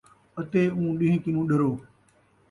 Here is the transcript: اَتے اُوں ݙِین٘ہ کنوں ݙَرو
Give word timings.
اَتے 0.39 0.61
اُوں 0.77 0.89
ݙِین٘ہ 0.97 1.17
کنوں 1.23 1.45
ݙَرو 1.49 1.71